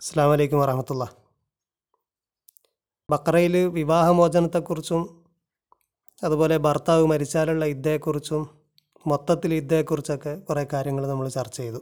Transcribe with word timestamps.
അസ്സാം 0.00 0.30
വലൈക്കും 0.30 0.58
വറഹമത്തുള്ള. 0.60 1.04
ബക്രയിൽ 3.10 3.54
വിവാഹമോചനത്തെക്കുറിച്ചും 3.78 5.02
അതുപോലെ 6.24 6.56
ഭർത്താവ് 6.56 7.06
മരിച്ചാലുള്ള 7.06 7.64
ഇദ്ദേഹത്തെക്കുറിച്ചും 7.64 8.42
മൊത്തത്തിൽ 9.06 9.54
ഇദ്ദേഹത്തെക്കുറിച്ചൊക്കെ 9.54 10.34
കുറേ 10.48 10.64
കാര്യങ്ങൾ 10.72 11.06
നമ്മൾ 11.08 11.28
ചർച്ച 11.28 11.56
ചെയ്തു. 11.56 11.80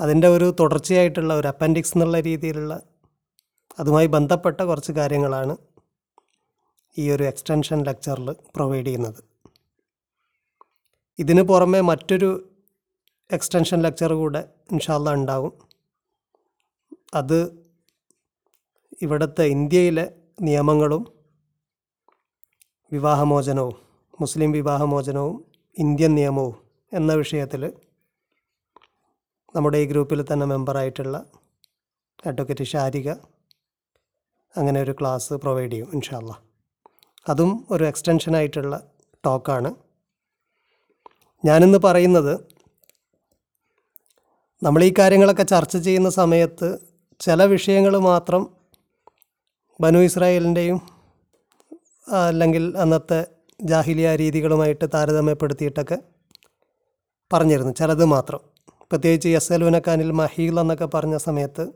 അതിന്റെ 0.00 0.28
ഒരു 0.28 0.54
തുടർച്ചയായിട്ടുള്ള 0.60 1.34
ഒരു 1.34 1.48
അപ്പൻഡിക്സ് 1.48 1.94
എന്നുള്ള 1.96 2.20
രീതിയിലുള്ള 2.20 2.82
അതുമായി 3.78 4.06
ബന്ധപ്പെട്ട 4.06 4.60
കുറച്ച് 4.60 4.92
കാര്യങ്ങളാണ് 4.92 5.56
ഈ 6.98 7.10
ഒരു 7.10 7.24
എക്സ്റ്റൻഷൻ 7.24 7.84
ലെക്ചറിൽ 7.84 8.30
പ്രൊവൈഡ് 8.56 8.86
ചെയ്യുന്നത്. 8.86 9.20
ഇതിന് 11.18 11.42
പുറമെ 11.42 11.80
മറ്റൊരു 11.80 12.32
എക്സ്റ്റൻഷൻ 13.30 13.80
ലെക്ചർ 13.82 14.12
കൂടെ 14.14 14.48
ഇൻഷാല്ല 14.72 15.10
ഉണ്ടാകും 15.12 15.73
അത് 17.14 17.38
ഇവിടുത്തെ 19.02 19.44
ഇന്ത്യയിലെ 19.44 20.04
നിയമങ്ങളും 20.40 21.02
വിവാഹമോചനവും 22.92 23.76
മുസ്ലിം 24.20 24.52
വിവാഹമോചനവും 24.52 25.36
ഇന്ത്യൻ 25.78 26.14
നിയമവും 26.14 26.56
എന്ന 26.92 27.12
വിഷയത്തിൽ 27.14 27.62
നമ്മുടെ 29.56 29.78
ഈ 29.78 29.86
ഗ്രൂപ്പിൽ 29.86 30.24
തന്നെ 30.32 30.46
മെമ്പറായിട്ടുള്ള 30.46 31.16
അഡ്വക്കേറ്റ് 32.26 32.64
ഷാരിക 32.64 33.10
അങ്ങനെ 34.56 34.80
ഒരു 34.80 34.92
ക്ലാസ് 34.92 35.34
പ്രൊവൈഡ് 35.34 35.72
ചെയ്യും 35.72 35.90
ഇൻഷാല്ല 35.92 36.32
അതും 37.28 37.66
ഒരു 37.70 37.84
എക്സ്റ്റൻഷനായിട്ടുള്ള 37.84 38.74
ടോക്കാണ്. 39.24 39.70
ഞാനിന്ന് 41.44 41.78
പറയുന്നത് 41.78 42.34
നമ്മൾ 44.62 44.84
ഈ 44.84 44.94
കാര്യങ്ങളൊക്കെ 44.98 45.42
ചർച്ച 45.42 45.76
ചെയ്യുന്ന 45.76 46.10
സമയത്ത് 46.10 46.93
ചില 47.24 47.44
വിഷയങ്ങൾ 47.44 47.98
മാത്രം 47.98 48.42
ബനു 49.80 49.98
ഇസ്രായേലിന്റെയും 49.98 50.80
അല്ലെങ്കിൽ 52.28 52.78
അന്നത്തെ 52.78 53.26
ജാഹിലിയ 53.62 54.16
രീതികളുമായിട്ട് 54.16 54.84
താരതമ്യപ്പെടുത്തിയിട്ടൊക്കെ 54.94 55.98
പറഞ്ഞിരുന്നു. 57.32 57.72
ചിലത് 57.72 58.04
മാത്രം. 58.04 58.40
പ്രത്യേകിച്ച് 58.90 59.28
എസ് 59.28 59.52
എൽ 59.52 59.60
യസലുനക്കാനിൽ 59.62 60.10
മഹീൽ 60.10 60.60
എന്നൊക്കെ 60.60 60.84
പറഞ്ഞ 60.84 61.16
സമയത്ത് 61.16 61.68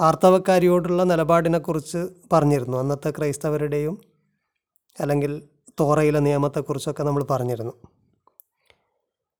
ആർത്തവക്കാരിയോടുള്ള 0.00 1.04
നിലപാടിനെക്കുറിച്ച് 1.04 2.08
പറഞ്ഞിരുന്നു. 2.32 2.78
അന്നത്തെ 2.78 3.10
ക്രൈസ്തവരുടെയും 3.10 4.00
അല്ലെങ്കിൽ 5.00 5.48
തോറയിലെ 5.80 6.20
നിയമത്തെക്കുറിച്ചൊക്കെ 6.20 7.02
നമ്മൾ 7.02 7.22
പറഞ്ഞിരുന്നു. 7.22 7.72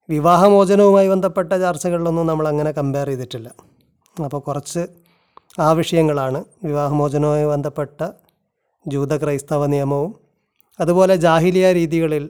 വിവാഹമോചനവുമായി 0.08 1.08
ബന്ധപ്പെട്ട 1.08 1.52
ചർച്ചകളിലൊന്നും 1.52 2.26
നമ്മൾ 2.26 2.48
അങ്ങനെ 2.48 2.70
കമ്പയർ 2.70 3.06
ചെയ്തിട്ടില്ല. 3.06 3.77
അപ്പോൾ 4.24 4.40
കുറച്ച് 4.40 4.82
ആ 5.60 5.72
വിഷയങ്ങളാണ് 5.72 6.44
വിവാഹമോചനവുമായി 6.64 7.44
ബന്ധപ്പെട്ട 7.44 8.02
ജൂത 8.88 9.16
ക്രൈസ്തവ 9.22 9.66
നിയമവും 9.66 10.12
അതുപോലെ 10.80 11.16
ജാഹിലിയ 11.16 11.72
രീതികളിൽ 11.72 12.24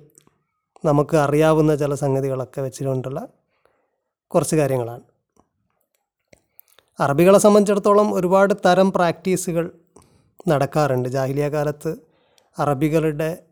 നമുക്ക് 0.84 1.16
അറിയാവുന്ന 1.16 1.74
ചില 1.74 1.94
സംഗതികളൊക്കെ 1.94 2.60
വെച്ചുകൊണ്ടുള്ള 2.60 3.28
കുറച്ച് 4.30 4.56
കാര്യങ്ങളാണ്. 4.56 5.04
അറബികളെ 7.00 7.38
സംബന്ധിച്ചിടത്തോളം 7.38 8.14
ഒരുപാട് 8.14 8.54
തരം 8.66 8.92
പ്രാക്ടീസുകൾ 8.92 9.64
നടക്കാറുണ്ട്. 10.48 11.08
ജാഹിലിയ 11.08 11.48
കാലത്ത് 11.48 11.96
അറബികളുടെ 12.58 13.42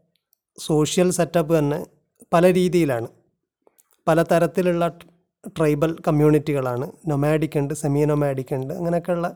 സോഷ്യൽ 0.59 1.11
സെറ്റപ്പ് 1.11 1.59
തന്നെ 1.59 1.87
പല 2.33 2.53
രീതിയിലാണ്. 2.53 3.09
പല 4.09 4.23
തരത്തിലുള്ള 4.23 4.85
ട്രൈബൽ 5.57 5.97
കമ്മ്യൂണിറ്റികളാണ്. 6.09 6.87
നൊമാഡിക് 7.09 7.59
ഉണ്ട് 7.59 7.75
സെമി 7.75 8.05
നൊമാഡിക് 8.05 8.55
ഉണ്ട് 8.55 8.75
അങ്ങനെയൊക്കെയുള്ള 8.75 9.29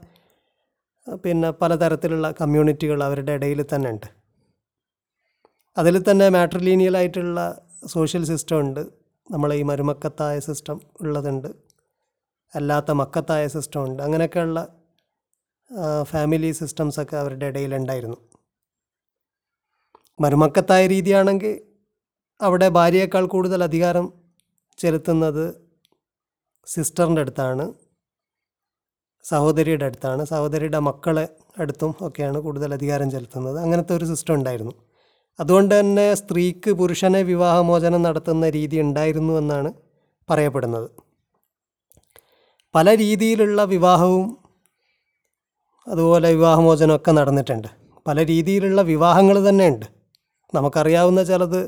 പിന്നെ 1.24 1.50
പലതരത്തിലുള്ള 1.50 2.30
കമ്മ്യൂണിറ്റികൾ 2.40 3.02
അവരുടെ 3.04 3.32
ഇടയിൽ 3.32 3.64
തന്നെ 3.74 3.90
ഉണ്ട്. 3.90 4.08
അതിൽ 5.76 6.10
തന്നെ 6.10 6.28
മാട്രിലീനിയലായിട്ടുള്ള 6.28 7.40
സോഷ്യൽ 7.86 8.24
സിസ്റ്റം 8.24 8.60
ഉണ്ട്. 8.60 8.80
നമ്മളെ 9.30 9.54
ഈ 9.54 9.62
മരുമക്കത്തായ 9.62 10.38
സിസ്റ്റം 10.38 10.80
ഉള്ളതുണ്ട്. 11.00 11.48
അല്ലാത്ത 12.54 12.90
മക്കത്തായ 12.90 13.46
സിസ്റ്റം 13.46 13.84
ഉണ്ട്. 13.84 14.02
അങ്ങനെയൊക്കെയുള്ള 14.02 14.60
ഫാമിലി 16.02 16.52
സിസ്റ്റംസൊക്കെ 16.52 17.16
അവരുടെ 17.16 17.46
ഇടയിലുണ്ടായിരുന്നു 17.46 18.18
മരുമക്കത്തായ 20.20 20.86
രീതിയാണെങ്കിൽ 20.86 21.60
അവിടെ 22.42 22.68
ഭാര്യയേക്കാൾ 22.68 23.26
കൂടുതൽ 23.26 23.64
അധികാരം 23.64 24.12
ചെലുത്തുന്നത് 24.78 25.69
സിസ്റ്ററിന്റെ 26.74 27.20
അടുത്താണ് 27.20 27.74
സഹോദരിയുടെ 29.28 29.84
അടുത്താണ് 29.84 30.24
സഹോദരിയുടെ 30.24 30.78
മക്കളെ 30.78 31.28
അടുത്തും 31.58 31.94
ഒക്കെയാണ് 32.00 32.38
കൂടുതൽ 32.38 32.74
അധികാരം 32.74 33.10
ചെലുത്തുന്നത്. 33.10 33.58
അങ്ങനത്തെ 33.58 33.96
ഒരു 33.96 34.04
സിസ്റ്റം 34.04 34.34
ഉണ്ടായിരുന്നു. 34.34 34.72
അതുകൊണ്ട് 35.40 35.80
തന്നെ 35.80 36.14
സ്ത്രീക്ക് 36.14 36.70
പുരുഷനെ 36.70 37.22
വിവാഹമോചനം 37.22 38.02
നടത്തുന്ന 38.02 38.50
രീതി 38.50 38.80
ഉണ്ടായിരുന്നു 38.80 39.32
എന്നാണ് 39.32 39.72
പറയപ്പെടുന്നത്. 40.30 40.90
പല 42.74 42.96
രീതിയിലുള്ള 42.96 43.64
വിവാഹവും 43.64 44.38
അതുപോലെ 45.88 46.28
വിവാഹമോചനമൊക്കെ 46.32 47.10
നടന്നിട്ടുണ്ട്. 47.10 47.68
പല 48.06 48.26
രീതിയിലുള്ള 48.26 48.82
വിവാഹങ്ങൾ 48.82 49.48
തന്നെ 49.48 49.66
ഉണ്ട് 49.68 49.86
നമുക്കറിയാവുന്ന 50.54 51.22
ചിലത് 51.22 51.60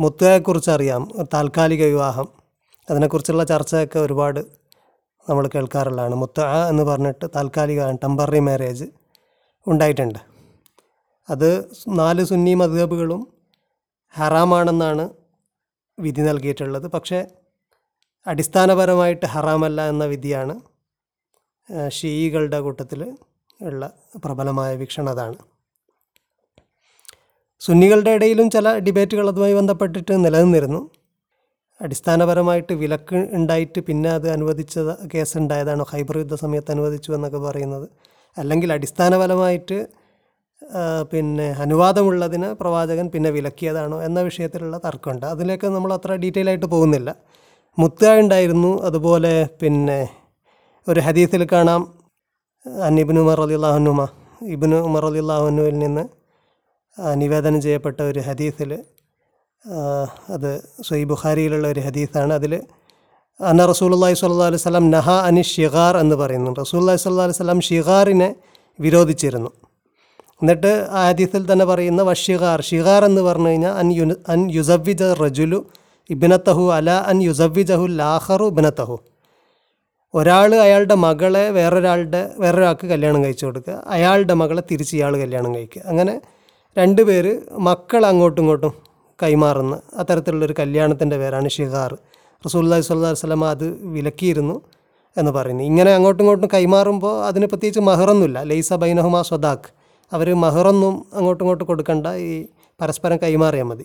മുത്തയെക്കുറിച്ച് 0.00 0.70
അറിയാം 0.70 1.02
താൽക്കാലിക 1.34 1.84
വിവാഹം. 1.84 2.41
അതിനെക്കുറിച്ചുള്ള 2.90 3.44
ചർച്ചയൊക്കെ 3.44 3.98
ഒരുപാട് 3.98 4.40
നമ്മൾ 5.28 5.48
കേൾക്കാറുള്ളതാണ്. 5.54 6.14
മുത്ത 6.14 6.40
എന്ന് 6.70 6.82
പറഞ്ഞിട്ട് 6.82 7.26
താൽക്കാലിക 7.36 7.90
ടെമ്പററി 7.90 8.38
മാരേജ് 8.38 8.86
ഉണ്ടായിട്ടുണ്ട്. 9.66 10.18
അത് 11.30 11.48
നാല് 11.88 12.24
സുന്നി 12.24 12.54
മധുഹബുകളും 12.54 13.20
ഹറാമാണെന്നാണ് 14.14 15.04
വിധി 15.98 16.20
നൽകിയിട്ടുള്ളത്. 16.20 16.86
പക്ഷേ 16.86 17.26
അടിസ്ഥാനപരമായിട്ട് 18.26 19.26
ഹറാമല്ല 19.26 19.88
എന്ന 19.88 20.04
വിധിയാണ് 20.04 20.54
ഷീകളുടെ 21.90 22.60
കൂട്ടത്തിൽ 22.60 23.00
ഉള്ള 23.60 23.92
പ്രബലമായ 24.24 24.76
വീക്ഷണം 24.76 25.10
അതാണ്. 25.10 25.38
സുന്നികളുടെ 27.60 28.10
ഇടയിലും 28.10 28.50
ചില 28.50 28.78
ഡിബേറ്റുകൾ 28.78 29.28
അതുമായി 29.28 29.54
ബന്ധപ്പെട്ടിട്ട് 29.54 30.24
നിലനിന്നിരുന്നു. 30.24 30.80
അടിസ്ഥാനപരമായിട്ട് 31.84 32.72
വിലക്ക് 32.82 33.18
ഉണ്ടായിട്ട് 33.38 33.80
പിന്നെ 33.88 34.10
അത് 34.18 34.26
അനുവദിച്ച 34.36 34.78
കേസ് 35.14 35.34
ഉണ്ടായതാണോ? 35.40 35.84
ഹൈബർ 35.92 36.16
യുദ്ധ 36.22 36.34
സമയത്ത് 36.44 36.70
അനുവദിച്ചു 36.74 37.10
എന്നൊക്കെ 37.16 37.40
പറയുന്നത്. 37.48 37.86
അല്ലെങ്കിൽ 38.36 38.68
അടിസ്ഥാനപരമായിട്ട് 38.72 39.78
പിന്നെ 41.12 41.46
അനുവാദമുള്ളതിന് 41.64 42.48
പ്രവാചകൻ 42.60 43.06
പിന്നെ 43.14 43.30
വിലക്കിയതാണോ 43.36 43.96
എന്ന 44.08 44.18
വിഷയത്തിലുള്ള 44.20 44.76
തർക്കമുണ്ട്. 44.84 45.26
അതിലേക്ക് 45.34 45.66
നമ്മൾ 45.76 45.90
അത്ര 45.96 46.12
ഡീറ്റെയിൽ 46.24 46.48
ആയിട്ട് 46.48 46.68
പോകുന്നില്ല. 46.74 47.10
മുത്ത 47.78 48.12
ഉണ്ടായിരുന്നു. 48.22 48.72
അതുപോലെ 48.88 49.34
പിന്നെ 49.62 50.00
ഒരു 50.86 51.00
ഹദീസിൽ 51.00 51.42
കാണാം. 51.52 51.82
അന്നിബിന് 52.88 53.20
ഉമർ 53.24 53.40
അലി 53.40 53.54
അള്ളാഹുനുമ 53.58 54.02
ഇബിന് 54.54 54.76
ഉമർ 54.88 55.04
അലി 55.06 55.20
അള്ളാഹുനുവിൽ 55.24 55.76
നിന്ന് 55.84 56.04
നിവേദനം 57.22 57.58
ചെയ്യപ്പെട്ട 57.60 57.98
ഒരു 58.10 58.20
ഹദീസിൽ 58.28 58.70
അത് 60.34 60.50
സൊയ് 60.86 61.04
ബുഖാരിയിലുള്ള 61.10 61.66
ഒരു 61.72 61.80
ഹദീസാണ്. 61.86 62.32
അതിൽ 62.38 62.52
അന്ന 63.40 63.62
റസൂലുള്ളാഹി 63.72 64.14
സ്വല്ലല്ലാഹു 64.20 64.50
അലൈഹി 64.50 64.62
വസല്ലം 64.62 64.86
നഹ 64.94 65.10
അനി 65.28 65.42
ഷിഗാർ 65.54 65.94
എന്ന് 66.02 66.16
പറയുന്നു 66.22 66.50
റസൂലുള്ളാഹി 66.62 67.00
സ്വല്ലല്ലാഹു 67.02 67.28
അലൈഹി 67.28 67.40
വസല്ലം 67.40 67.60
ഷിഗാറിനെ 67.68 68.28
വിരോധിച്ചിരുന്നു. 68.78 69.50
എന്നിട്ട് 70.42 70.72
ആ 70.98 71.00
ഹദീസിൽ 71.10 71.42
തന്നെ 71.50 71.64
പറയുന്ന 71.70 72.02
വഷിഗാർ 72.10 72.58
ഷിഗാർ 72.70 73.02
എന്ന് 73.10 73.22
പറഞ്ഞു 73.28 73.48
കഴിഞ്ഞാൽ 73.52 73.74
അൻ 73.82 73.88
യു 73.98 74.04
അൻ 74.34 74.40
യുസവിജ 74.58 75.02
റജുലു 75.22 75.58
ഇബിനത്തഹു 76.10 76.64
അല 76.78 76.90
അൻ 77.10 77.16
യുസവിജഹു 77.28 77.84
ലാഹറു 78.02 78.46
ഇബിനത്തഹു. 78.52 78.96
ഒരാൾ 80.14 80.50
അയാളുടെ 80.66 80.96
മകളെ 81.06 81.44
വേറൊരാളുടെ 81.56 82.22
വേറൊരാൾക്ക് 82.42 82.86
കല്യാണം 82.92 83.20
കഴിച്ചു 83.24 83.44
കൊടുക്കുക 83.46 83.76
അയാളുടെ 83.96 84.34
മകളെ 84.40 84.62
തിരിച്ച് 84.70 84.94
ഇയാൾ 84.98 85.12
കല്യാണം 85.22 85.50
കഴിക്കുക. 85.56 85.82
അങ്ങനെ 85.90 86.14
രണ്ട് 86.76 87.02
പേര് 87.08 87.32
മക്കൾ 87.68 88.02
അങ്ങോട്ടും 88.10 88.42
ഇങ്ങോട്ടും 88.42 88.74
കൈമാറുന്ന 89.22 89.80
അത്തരത്തിലുള്ളൊരു 89.96 90.54
കല്യാണത്തിന്റെ 90.58 91.16
പേരാണ് 91.18 91.48
ഷിഹാർ. 91.48 91.98
റസൂല്ലാഹി 92.46 92.82
സ്വല്ലാ 92.82 93.10
വസ്ലമ 93.10 93.46
അത് 93.46 93.66
വിലക്കിയിരുന്നു 93.82 94.60
എന്ന് 95.16 95.32
പറയുന്നു. 95.32 95.64
ഇങ്ങനെ 95.64 95.94
അങ്ങോട്ടും 95.94 96.22
ഇങ്ങോട്ടും 96.22 96.48
കൈമാറുമ്പോൾ 96.54 97.26
അതിന് 97.26 97.46
പ്രത്യേകിച്ച് 97.46 97.80
മഹറൊന്നുമില്ല. 97.80 98.42
ലൈസ 98.42 98.72
ബൈനഹുമ 98.72 99.22
സ്വദാഖ്. 99.22 99.68
അവർ 100.12 100.34
മഹറൊന്നും 100.34 101.06
അങ്ങോട്ടും 101.14 101.44
ഇങ്ങോട്ടും 101.44 101.66
കൊടുക്കണ്ട. 101.66 102.06
ഈ 102.06 102.46
പരസ്പരം 102.80 103.16
കൈമാറിയാൽ 103.16 103.64
മതി. 103.64 103.84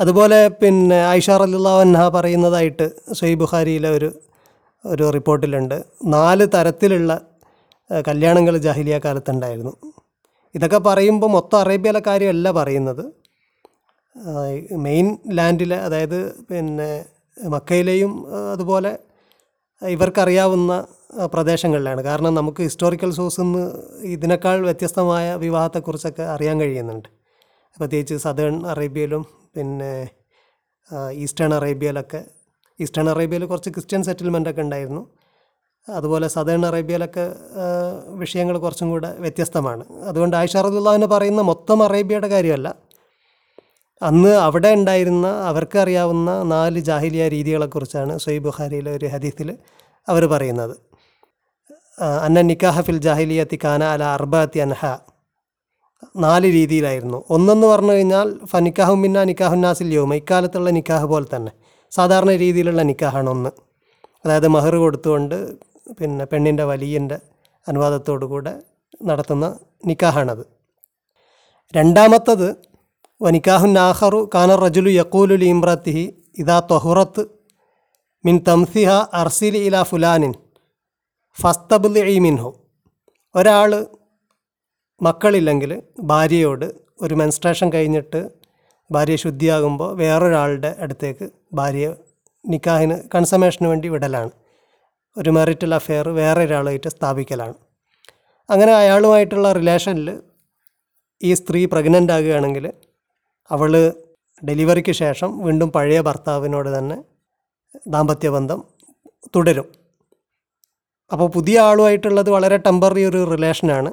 അതുപോലെ 0.00 0.48
പിന്നെ 0.48 0.96
ആയിഷ 0.96 1.30
റലിള്ളാഹൻഹ 1.30 2.08
പറയുന്നതായിട്ട് 2.08 2.90
സൊയ് 3.12 3.34
ബുഖാരിയിലെ 3.34 3.90
ഒരു 3.90 4.12
ഒരു 4.86 5.10
റിപ്പോർട്ടിലുണ്ട്. 5.10 5.84
നാല് 6.04 6.46
തരത്തിലുള്ള 6.54 7.20
കല്യാണങ്ങൾ 8.08 8.56
ജാഹിലിയ 8.56 9.00
കാലത്തുണ്ടായിരുന്നു. 9.04 9.76
ഇതൊക്കെ 10.54 10.78
പറയുമ്പോൾ 10.78 11.26
മൊത്തം 11.26 11.58
അറേബ്യയിലെ 11.58 12.02
കാര്യമല്ല 12.06 12.50
പറയുന്നത്. 12.50 13.21
മെയിൻ 14.86 15.18
ലാൻഡിലെ 15.38 15.76
അതായത് 15.76 16.44
പിന്നെ 16.44 17.04
മക്കയിലെയും 17.54 18.26
അതുപോലെ 18.52 18.98
ഇവർക്കറിയാവുന്ന 19.82 20.86
പ്രദേശങ്ങളിലാണ്. 21.34 22.00
കാരണം 22.02 22.34
നമുക്ക് 22.34 22.62
ഹിസ്റ്റോറിക്കൽ 22.62 23.10
സോഴ്സിൽ 23.10 23.42
നിന്ന് 23.42 23.64
ഇതിനേക്കാൾ 24.02 24.60
വ്യത്യസ്തമായ 24.60 25.34
വിവാഹത്തെക്കുറിച്ചൊക്കെ 25.34 26.22
അറിയാൻ 26.22 26.60
കഴിയുന്നുണ്ട്. 26.60 27.08
പ്രത്യേകിച്ച് 27.78 28.14
സദേൺ 28.14 28.66
അറേബ്യയിലും 28.66 29.26
പിന്നെ 29.56 30.08
ഈസ്റ്റേൺ 31.12 31.54
അറേബ്യയിലൊക്കെ 31.54 32.24
ഈസ്റ്റേൺ 32.80 33.10
അറേബ്യയിൽ 33.10 33.44
കുറച്ച് 33.44 33.70
ക്രിസ്ത്യൻ 33.70 34.02
സെറ്റിൽമെന്റ് 34.02 34.50
ഒക്കെ 34.50 34.62
ഉണ്ടായിരുന്നു. 34.62 35.02
അതുപോലെ 35.88 36.28
സദേൺ 36.28 36.66
അറേബ്യയിലൊക്കെ 36.66 37.24
വിഷയങ്ങൾ 38.22 38.58
കുറച്ചും 38.58 38.90
കൂടെ 38.90 39.16
വ്യത്യസ്തമാണ്. 39.18 39.84
അതുകൊണ്ട് 40.02 40.36
ആയിഷ 40.36 40.56
റദിള്ളാഹിനെ 40.56 41.06
പറയുന്ന 41.06 41.42
മൊത്തം 41.42 41.82
അറേബ്യയുടെ 41.82 42.28
കാര്യമല്ല. 42.28 42.68
അന്ന് 44.02 44.28
അവിടെ 44.28 44.74
ഉണ്ടായിരുന്ന 44.74 45.26
അവർക്ക് 45.26 45.78
അറിയാവുന്ന 45.78 46.42
നാല് 46.42 46.78
ജാഹിലിയ 46.78 47.28
രീതികളെക്കുറിച്ചാണ് 47.28 48.18
സൊയ് 48.18 48.38
ബുഖാരിയിലെ 48.38 48.90
ഒരു 48.96 49.06
ഹദീസിൽ 49.06 49.58
അവർ 50.08 50.26
പറയുന്നത്. 50.26 50.74
അന്ന 52.22 52.40
നിക്കാഹ 52.40 52.80
ഫിൽ 52.80 52.98
ജാഹിലിയത്തി 52.98 53.58
കാന 53.64 53.84
അല 53.84 54.04
അർബാത്തി 54.04 54.58
അൻഹ. 54.58 54.86
നാല് 56.16 56.46
രീതിയിലായിരുന്നു. 56.46 57.24
ഒന്നെന്ന് 57.30 57.66
പറഞ്ഞു 57.66 57.92
കഴിഞ്ഞാൽ 57.92 58.38
ഫനിക്കാഹു 58.44 58.94
മിന്ന 58.94 59.24
നിക്കാഹുന്നാസിൽ 59.24 59.94
യോമ. 59.94 60.14
ഇക്കാലത്തുള്ള 60.14 60.70
നിക്കാഹ് 60.70 61.04
പോലെ 61.04 61.36
തന്നെ. 61.36 61.52
സാധാരണ 61.90 62.36
രീതിയിലുള്ള 62.36 62.82
നിക്കാഹാണ് 62.82 63.30
ഒന്ന്. 63.30 63.50
അതായത് 64.24 64.48
മഹർ 64.48 64.76
കൊടുത്തുകൊണ്ട് 64.76 65.36
പിന്നെ 65.92 66.24
പെണ്ണിന്റെ 66.24 66.64
വലിയന്റെ 66.64 67.18
അനുവാദത്തോടു 67.68 68.26
കൂടെ 68.26 68.52
നടത്തുന്ന 69.02 69.58
നിക്കാഹാണത്. 69.86 70.44
രണ്ടാമത്തത് 71.76 72.71
വനിക്കാഹുൻ 73.22 73.72
നാഹറു 73.72 74.30
കാന 74.34 74.54
റജുലു 74.54 74.90
യക്കൂലു 74.90 75.34
ഇമ്രത്തിഹി 75.34 76.14
ഇതാ 76.38 76.60
തൊഹുറത്ത് 76.60 77.26
മിൻ 78.24 78.44
തംസിഹ 78.48 78.90
അർസിൽ 78.90 79.56
ഇല 79.56 79.82
ഫുലാനിൻ 79.82 80.32
ഫസ്തബുൽ 81.42 82.18
മിൻഹു. 82.18 82.54
ഒരാൾ 83.36 83.86
മക്കളില്ലെങ്കിൽ 85.02 85.82
ഭാര്യയോട് 86.00 86.74
ഒരു 87.02 87.14
മെൻസ്ട്രേഷൻ 87.14 87.72
കഴിഞ്ഞിട്ട് 87.72 88.30
ഭാര്യ 88.92 89.16
ശുദ്ധിയാകുമ്പോൾ 89.16 89.96
വേറൊരാളുടെ 89.96 90.76
അടുത്തേക്ക് 90.80 91.30
ഭാര്യ 91.52 91.94
നിക്കാഹിന് 92.48 92.96
കൺസമേഷന് 93.14 93.68
വേണ്ടി 93.68 93.88
വിടലാണ്. 93.88 94.30
ഒരു 95.18 95.30
മെറിറ്റൽ 95.30 95.74
അഫെയർ 95.74 96.08
വേറെ 96.08 96.44
ഒരാളായിട്ട് 96.44 96.88
സ്ഥാപിക്കലാണ്. 96.88 97.54
അങ്ങനെ 98.50 98.72
അയാളുമായിട്ടുള്ള 98.72 99.52
റിലേഷനിൽ 99.52 100.22
ഈ 101.22 101.34
സ്ത്രീ 101.34 101.64
പ്രഗ്നന്റ് 101.64 102.12
ആകുകയാണെങ്കിൽ 102.12 102.72
അവൾ 103.52 103.72
ഡെലിവറിക്ക് 104.42 104.92
ശേഷം 104.92 105.30
വീണ്ടും 105.44 105.68
പഴയ 105.72 106.00
ഭർത്താവിനോട് 106.00 106.78
തന്നെ 106.78 106.96
ദാമ്പത്യ 107.88 108.28
ബന്ധം 108.28 108.60
തുടരും. 109.36 109.68
അപ്പോൾ 111.12 111.28
പുതിയ 111.30 111.60
ആളുമായിട്ടുള്ളത് 111.60 112.30
വളരെ 112.30 112.56
ടെമ്പററി 112.56 113.02
ഒരു 113.04 113.20
റിലേഷനാണ് 113.32 113.90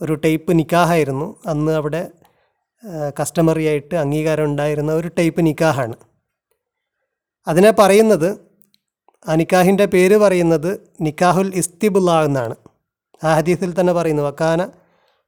ഒരു 0.00 0.14
ടൈപ്പ് 0.14 0.52
നിക്കാഹായിരുന്നു. 0.58 1.26
അന്ന് 1.46 1.72
അവിടെ 1.72 2.02
കസ്റ്റമറി 3.20 3.64
ആയിട്ട് 3.70 3.94
അംഗീകാരം 3.94 4.44
ഉണ്ടായിരുന്ന 4.44 4.92
ഒരു 4.92 5.08
ടൈപ്പ് 5.18 5.40
നിക്കാഹാണ്. 5.46 5.96
അതിനെ 7.46 7.70
പറയുന്നത് 7.70 8.28
ആ 9.28 9.34
നിക്കാഹിന്റെ 9.40 9.86
പേര് 9.86 10.16
പറയുന്നത് 10.16 10.70
നിക്കാഹുൽ 11.00 11.50
ഇസ്തിബുല്ല 11.54 12.10
എന്നാണ്. 12.24 12.56
ആ 13.24 13.34
ഹദീസിൽ 13.38 13.80
തന്നെ 13.80 13.92
പറയുന്നു 13.92 14.22
വക്കാന 14.22 14.62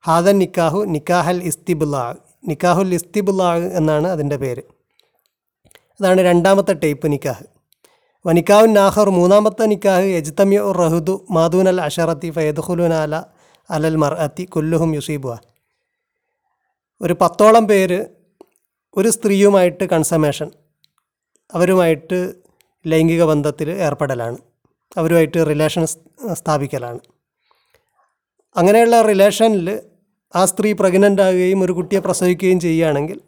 ഹാദൻ 0.05 0.37
നിക്കാഹു 0.38 0.78
നിക്കാഹൽ 0.94 1.37
ഇസ്തിബുല്ല. 1.50 1.96
നിക്കാഹുൽ 2.49 2.94
ഇസ്തിബുല്ലാഹ് 2.94 3.58
എന്നാണ് 3.58 4.08
അതിന്റെ 4.08 4.37
പേര്. 4.37 4.62
അതാണ് 6.00 6.20
രണ്ടാമത്തെ 6.20 6.73
ടൈപ്പ് 6.73 7.12
നിക്കാഹ്. 7.12 7.44
വനിക്കാവുൻ 8.26 8.75
നാഹർ 8.75 9.11
മൂന്നാമത്തെ 9.11 9.64
നിക്കാഹ് 9.67 10.02
എജ്തമ്യ 10.02 10.58
ഉർ 10.58 10.76
റഹുദു 10.76 11.26
മാദൂൻ 11.31 11.69
അൽ 11.69 11.81
അഷറത്തി 11.81 12.32
അല 12.94 13.23
അലൽ 13.70 13.96
മർ 13.96 14.14
അത്തി 14.14 14.44
കുല്ലുഹും 14.44 14.94
യുസീബുവ 14.94 15.38
ഒരു 17.02 17.17
പത്തോളം 17.20 17.69
പേര് 17.69 18.06
ഒരു 18.97 19.08
സ്ത്രീയുമായിട്ട് 19.08 19.85
കൺസമേഷൻ 19.85 20.50
അവരുമായിട്ട് 21.52 22.35
ലൈംഗിക 22.87 23.25
ബന്ധത്തിൽ 23.25 23.70
ഏർപ്പെടലാണ് 23.70 24.38
അവരുമായിട്ട് 24.97 25.47
റിലേഷൻ 25.49 25.87
സ്ഥാപിക്കലാണ്. 26.32 26.99
അങ്ങനെയുള്ള 28.56 29.02
റിലേഷനിൽ 29.02 29.81
ആ 30.37 30.45
സ്ത്രീ 30.45 30.73
പ്രഗ്നന്റ് 30.73 31.23
ആകുകയും 31.23 31.63
ഒരു 31.63 31.73
കുട്ടിയെ 31.73 32.01
പ്രസവിക്കുകയും 32.01 32.61
ചെയ്യുകയാണെങ്കിൽ 32.61 33.21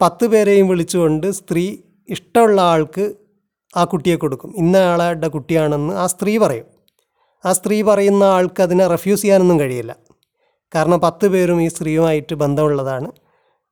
പത്ത് 0.00 0.26
പേരെയും 0.26 0.68
വിളിച്ചുകൊണ്ട് 0.68 1.30
സ്ത്രീ 1.30 1.76
ഇഷ്ടമുള്ള 2.08 2.60
ആൾക്ക് 2.60 3.14
ആ 3.76 3.84
കുട്ടിയെ 3.84 4.16
കൊടുക്കും. 4.16 4.54
ഇന്ന 4.56 4.76
ആളുടെ 4.76 5.28
കുട്ടിയാണെന്ന് 5.28 5.94
ആ 5.94 6.06
സ്ത്രീ 6.06 6.38
പറയും. 6.38 6.66
ആ 7.46 7.52
സ്ത്രീ 7.52 7.82
പറയുന്ന 7.82 8.24
ആൾക്ക് 8.24 8.62
അതിനെ 8.62 8.86
റെഫ്യൂസ് 8.86 9.22
ചെയ്യാനൊന്നും 9.22 9.60
കഴിയില്ല. 9.60 9.96
കാരണം 10.74 11.00
പത്ത് 11.00 11.28
പേരും 11.28 11.62
ഈ 11.62 11.68
സ്ത്രീയുമായിട്ട് 11.68 12.34
ബന്ധമുള്ളതാണ്. 12.34 13.12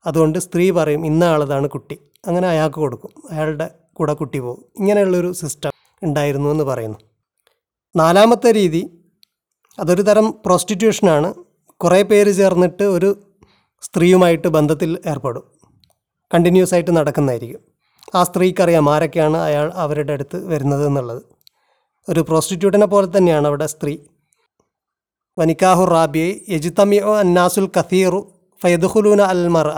അതുകൊണ്ട് 0.07 0.39
സ്ത്രീ 0.39 0.71
പറയും 0.71 1.07
ഇന്ന 1.07 1.25
ആളതാണ് 1.25 1.69
കുട്ടി. 1.69 1.99
അങ്ങനെ 2.27 2.49
അയാൾക്ക് 2.49 2.77
കൊടുക്കും. 2.77 3.11
അയാളുടെ 3.31 3.71
കൂടെ 3.93 4.13
കുട്ടി 4.13 4.39
പോകും. 4.39 4.65
ഇങ്ങനെയുള്ളൊരു 4.79 5.33
സിസ്റ്റം 5.33 5.73
ഉണ്ടായിരുന്നു 6.03 6.51
എന്ന് 6.51 6.65
പറയുന്നു. 6.65 6.99
നാലാമത്തെ 7.97 8.53
രീതി 8.53 8.99
അതൊരു 9.79 10.03
തരം 10.03 10.35
പ്രോസ്റ്റിറ്റ്യൂഷനാണ് 10.47 11.35
കുറേ 11.83 12.03
പേര് 12.03 12.33
ചേർന്നിട്ട് 12.35 12.83
ഒരു 12.83 13.11
സ്ത്രീയുമായിട്ട് 13.83 14.49
ബന്ധത്തിൽ 14.49 14.99
ഏർപ്പെടും. 15.07 15.45
കണ്ടിന്യൂസ് 16.35 16.75
ആയിട്ട് 16.75 16.97
നടക്കുന്നതായിരിക്കും. 16.97 17.61
ആ 18.15 18.25
സ്ത്രീക്കറിയാം 18.25 18.91
ആരൊക്കെയാണ് 18.95 19.37
അയാൾ 19.37 19.73
അവരുടെ 19.75 20.13
അടുത്ത് 20.13 20.47
വരുന്നത് 20.47 20.87
എന്നുള്ളത്. 20.87 21.23
ഒരു 22.09 22.21
പ്രോസ്റ്റിറ്റ്യൂട്ടിനെ 22.21 22.87
പോലെ 22.87 23.09
തന്നെയാണ് 23.17 23.47
അവിടെ 23.47 23.67
സ്ത്രീ. 23.67 23.99
വനിക്കാഹു 25.39 25.85
റാബിയെ 25.85 26.41
യജിത്തമിയോ 26.49 27.17
അന്നാസുൽ 27.17 27.67
കഥീറു 27.77 28.33
ഫയദുഹുലൂന 28.63 29.23
അൽ 29.23 29.49
മറ 29.49 29.69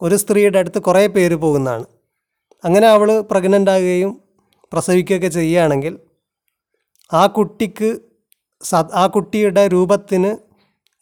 ഒരു 0.00 0.16
സ്ത്രീയുടെ 0.16 0.58
അടുത്ത് 0.58 0.78
കുറേ 0.78 1.06
പേര് 1.06 1.34
പോകുന്നതാണ്. 1.34 1.84
അങ്ങനെ 2.64 2.88
അവൾ 2.88 3.20
പ്രഗ്നന്റ് 3.20 3.70
ആകുകയും 3.70 4.22
പ്രസവിക്കുകയൊക്കെ 4.72 5.28
ചെയ്യുകയാണെങ്കിൽ 5.28 5.98
ആ 7.12 7.26
കുട്ടിക്ക് 7.26 7.98
ആ 8.94 9.06
കുട്ടിയുടെ 9.06 9.68
രൂപത്തിന് 9.68 10.49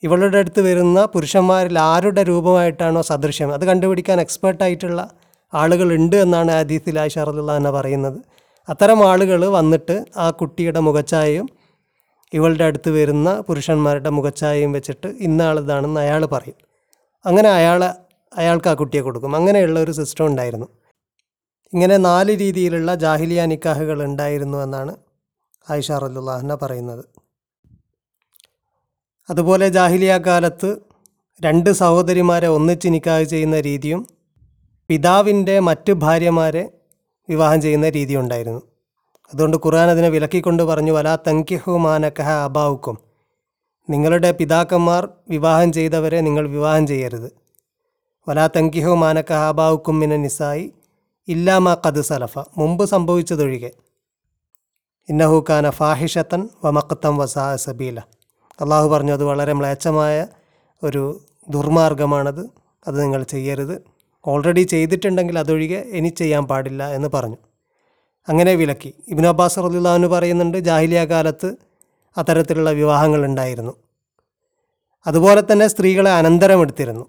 ഇവളുടെ 0.03 0.39
അടുത്ത് 0.39 0.61
വരുന്ന 0.61 1.05
പുരുഷന്മാരിൽ 1.05 1.79
ആരുടെ 1.79 2.23
രൂപമായിട്ടാണോ 2.23 3.03
സദൃശ്യം? 3.03 3.53
അത് 3.53 3.65
കണ്ടുപിടിക്കാൻ 3.65 4.21
എക്സ്പേർട്ടായിട്ടുള്ള 4.21 5.11
ആളുകളുണ്ട് 5.55 6.17
എന്നാണ് 6.17 6.53
ഹദീസിൽ 6.53 6.99
ആയിഷ 6.99 7.19
റളിയല്ലാഹു 7.19 7.59
അൻഹ 7.61 7.71
പറയുന്നത്. 7.71 8.19
അത്തരം 8.69 9.09
ആളുകൾ 9.11 9.47
വന്നിട്ട് 9.59 10.05
ആ 10.17 10.31
കുട്ടിയുടെ 10.31 10.81
മുഖച്ചായയും 10.81 11.47
ഇവളുടെ 12.33 12.65
അടുത്ത് 12.65 12.91
വരുന്ന 12.91 13.41
പുരുഷന്മാരുടെ 13.41 14.11
മുഖച്ചായയും 14.11 14.73
വെച്ചിട്ട് 14.73 15.09
ഇന്ന 15.21 15.43
ആളിതാണെന്ന് 15.43 16.01
അയാൾ 16.01 16.27
പറയും. 16.27 16.59
അങ്ങനെ 17.27 17.49
അയാൾ 17.49 17.81
അയാൾക്ക് 18.33 18.69
ആ 18.69 18.75
കുട്ടിയെ 18.75 19.03
കൊടുക്കും. 19.03 19.37
അങ്ങനെയുള്ള 19.37 19.81
ഒരു 19.81 19.91
സിസ്റ്റം 19.91 20.27
ഉണ്ടായിരുന്നു. 20.27 20.69
ഇങ്ങനെ 21.73 21.97
നാല് 21.97 22.33
രീതിയിലുള്ള 22.33 22.95
ജാഹിലിയ 22.95 23.45
നിക്കാഹുകൾ 23.45 23.99
ഉണ്ടായിരുന്നു 24.03 24.59
എന്നാണ് 24.59 24.93
ആയിഷ 25.71 25.91
റദുല്ലാഹന 25.93 26.55
പറയുന്നത്. 26.55 27.05
അതുപോലെ 29.31 29.69
ജാഹിലിയ 29.69 30.19
കാലത്ത് 30.19 30.77
രണ്ട് 31.41 31.71
സഹോദരിമാരെ 31.71 32.49
ഒന്നിച്ച് 32.49 32.89
നിക്കാഹ് 32.89 33.23
ചെയ്യുന്ന 33.23 33.61
രീതിയും 33.61 34.07
പിതാവിന്റെ 34.89 35.61
മറ്റ് 35.61 35.93
ഭാര്യമാരെ 35.93 36.71
വിവാഹം 37.29 37.61
ചെയ്യുന്ന 37.61 37.89
രീതി 37.89 38.15
ഉണ്ടായിരുന്നു. 38.17 38.63
അതുകൊണ്ട് 39.35 39.57
ഖുർആൻ 39.57 39.91
അതിനെ 39.91 40.09
വിലക്കിക്കൊണ്ട് 40.09 40.63
പറഞ്ഞു 40.63 40.93
വലാ 40.93 41.17
തങ്കിഹു 41.17 41.79
മാനക്കഹ 41.79 42.29
അബാവുക്കും 42.29 42.99
നിങ്ങളുടെ 43.91 44.33
പിതാക്കന്മാർ 44.33 45.09
വിവാഹം 45.31 45.73
ചെയ്തവരെ 45.73 46.21
നിങ്ങൾ 46.21 46.49
വിവാഹം 46.49 46.87
ചെയ്യരുത്. 46.87 47.33
വലാ 48.29 48.47
തങ്കിഹു 48.47 48.95
മാനക്കഹ 48.95 49.37
അബാവുക്കും 49.37 50.01
മിന 50.01 50.17
നിസായി 50.17 50.73
ഇല്ലാമ 51.29 51.75
കത് 51.75 52.03
സലഫ. 52.03 52.39
മുമ്പ് 52.39 52.85
സംഭവിച്ചതൊഴികെ. 52.85 53.71
ഇന്നഹു 55.09 55.45
കാന 55.49 55.71
ഫാഹിഷത്തൻ 55.71 56.49
വമക്കത്തം 56.65 57.17
വസാ 57.17 57.57
സബീല. 57.57 58.01
അള്ളാഹു 58.61 58.89
പറഞ്ഞു 58.89 59.13
അത് 59.13 59.25
വളരെ 59.25 59.53
മ്ലേച്ഛമായ 59.53 60.27
ഒരു 60.83 61.25
ദുർമാർഗമാണത്. 61.49 62.51
അത് 62.87 63.03
നിങ്ങൾ 63.03 63.23
ചെയ്യരുത്. 63.23 63.83
ഓൾറെഡി 64.27 64.63
ചെയ്തിട്ടുണ്ടെങ്കിൽ 64.63 65.39
അതൊഴികെ 65.39 65.77
ഇനി 65.77 66.09
ചെയ്യാൻ 66.09 66.45
പാടില്ല 66.45 66.89
എന്ന് 66.89 67.09
പറഞ്ഞു. 67.15 67.37
അങ്ങനെ 68.29 68.55
വിലക്കി. 68.55 68.95
ഇബിൻ 69.09 69.27
അബ്ബാസ് 69.27 69.59
റലിള്ളാഹുന് 69.59 70.07
പറയുന്നുണ്ട് 70.07 70.59
ജാഹിലിയ 70.59 71.05
കാലത്ത് 71.05 71.55
അത്തരത്തിലുള്ള 72.17 72.71
വിവാഹങ്ങൾ 72.71 73.25
ഉണ്ടായിരുന്നു. 73.25 73.73
അതുപോലെ 75.07 75.43
തന്നെ 75.53 75.67
സ്ത്രീകളെ 75.67 76.11
അനന്തരമെടുത്തിരുന്നു. 76.11 77.07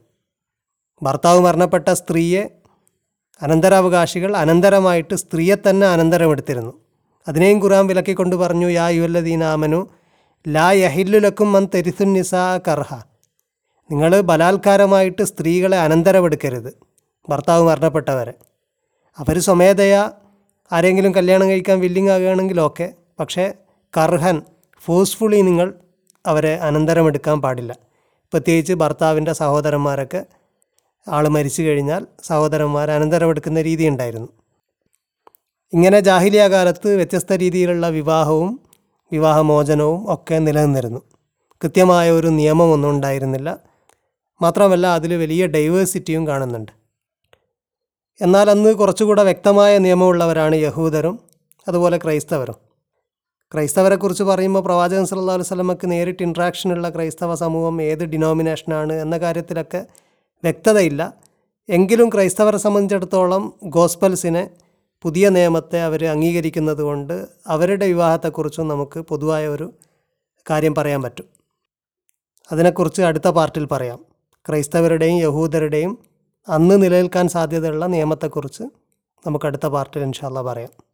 ഭർത്താവ് 1.03 1.39
മരണപ്പെട്ട 1.39 1.93
സ്ത്രീയെ 1.93 2.49
അനന്തരാവകാശികൾ 3.41 4.37
അനന്തരമായിട്ട് 4.37 5.15
സ്ത്രീയെ 5.15 5.55
തന്നെ 5.69 5.87
അനന്തരമെടുത്തിരുന്നു. 5.87 6.73
അതിനെയും 7.27 7.63
ഖുറാൻ 7.63 7.87
വിലക്കിക്കൊണ്ട് 7.87 8.35
പറഞ്ഞു 8.35 8.67
യാ 8.67 8.87
യുവല്ലദീനാമനു 8.87 9.87
ലാ 10.47 10.71
യഹില്ലുലക്കും 10.71 11.51
മൻ 11.51 11.67
തെരിസുൻ 11.75 12.13
നിസാ 12.13 12.59
കർഹ. 12.67 13.01
നിങ്ങൾ 13.91 14.21
ബലാത്കാരമായിട്ട് 14.21 15.23
സ്ത്രീകളെ 15.23 15.77
അനന്തരമെടുക്കരുത്. 15.77 16.73
ഭർത്താവ് 17.29 17.63
മരണപ്പെട്ടവരെ. 17.63 18.33
അവർ 19.17 19.39
സ്വമേധയാ 19.39 20.11
ആരെങ്കിലും 20.71 21.15
കല്യാണം 21.15 21.49
കഴിക്കാൻ 21.49 21.79
വില്ലിങ് 21.79 22.09
ആകുകയാണെങ്കിൽ 22.09 22.61
ഓക്കെ 22.61 22.93
പക്ഷേ 23.19 23.53
കർഹൻ 23.97 24.41
ഫോഴ്സ്ഫുള്ളി 24.85 25.41
നിങ്ങൾ 25.41 25.73
അവരെ 26.25 26.55
അനന്തരമെടുക്കാൻ 26.55 27.41
പാടില്ല. 27.41 27.75
പ്രത്യേകിച്ച് 28.31 28.73
ഭർത്താവിന്റെ 28.73 29.33
സഹോദരന്മാരൊക്കെ 29.33 30.25
ആൾ 31.07 31.27
മരിച്ചു 31.27 31.61
കഴിഞ്ഞാൽ 31.61 32.07
സഹോദരന്മാർ 32.23 32.91
അനന്തരമെടുക്കുന്ന 32.91 33.61
രീതി 33.61 33.87
ഉണ്ടായിരുന്നു. 33.87 34.27
ഇങ്ങനെ 35.73 35.99
ജാഹിലിയ 35.99 36.47
കാലത്ത് 36.47 36.95
വ്യത്യസ്ത 36.95 37.33
രീതിയിലുള്ള 37.33 37.89
വിവാഹവും 37.89 38.68
വിവാഹമോചനവും 39.11 40.13
ഒക്കെ 40.13 40.35
നിലനിന്നിരുന്നു. 40.35 41.01
കൃത്യമായ 41.63 42.11
ഒരു 42.11 42.27
നിയമമൊന്നും 42.27 42.89
ഉണ്ടായിരുന്നില്ല. 42.89 43.57
മാത്രമല്ല 44.41 44.87
അതിൽ 44.87 45.15
വലിയ 45.15 45.45
ഡൈവേഴ്സിറ്റിയും 45.45 46.27
കാണുന്നുണ്ട്. 46.27 46.71
എന്നാൽ 48.21 48.49
അന്ന് 48.49 48.75
കുറച്ചുകൂടെ 48.75 49.23
വ്യക്തമായ 49.23 49.77
നിയമമുള്ളവരാണ് 49.77 50.55
യഹൂദരും 50.55 51.19
അതുപോലെ 51.67 51.97
ക്രൈസ്തവരും. 51.97 52.55
ക്രൈസ്തവരെക്കുറിച്ച് 53.53 54.23
പറയുമ്പോൾ 54.23 54.59
പ്രവാചകൻ 54.59 55.05
സല്ലാ 55.05 55.33
അലൈഹി 55.33 55.47
വസല്ലമക്ക് 55.47 55.91
നേരിട്ട് 55.91 56.23
ഇൻട്രാക്ഷനുള്ള 56.23 56.89
ക്രൈസ്തവ 56.89 57.35
സമൂഹം 57.35 57.81
ഏത് 57.81 58.03
ഡിനോമിനേഷനാണ് 58.03 58.93
എന്ന 58.93 59.17
കാര്യത്തിലൊക്കെ 59.17 59.85
വ്യക്തതയില്ല. 60.43 61.13
എങ്കിലും 61.69 62.09
ക്രൈസ്തവരെ 62.09 62.57
സംബന്ധിച്ചിടത്തോളം 62.57 63.53
ഗോസ്പൽസിനെ 63.63 64.49
പുതിയ 65.01 65.29
നിയമത്തെ 65.29 65.81
അവർ 65.81 66.05
അംഗീകരിക്കുന്നത് 66.05 66.81
കൊണ്ട് 66.81 67.27
അവരുടെ 67.47 67.85
വിവാഹത്തെക്കുറിച്ചും 67.85 68.67
നമുക്ക് 68.67 68.99
പൊതുവായ 68.99 69.47
ഒരു 69.47 69.73
കാര്യം 70.49 70.75
പറയാൻ 70.75 71.01
പറ്റും. 71.01 71.25
അതിനെക്കുറിച്ച് 72.51 73.01
അടുത്ത 73.01 73.27
പാർട്ടിൽ 73.27 73.65
പറയാം. 73.65 74.05
ക്രൈസ്തവരുടെയും 74.49 75.17
യഹൂദരുടെയും 75.17 75.97
അന്ന് 76.49 76.83
നിലനിൽക്കാൻ 76.83 77.27
സാധ്യതയുള്ള 77.27 77.85
നിയമത്തെക്കുറിച്ച് 77.85 78.63
നമുക്ക് 79.27 79.45
അടുത്ത 79.45 79.67
പാർട്ടിൽ 79.67 80.01
ഇൻഷാല്ല 80.01 80.41
പറയാം. 80.41 80.88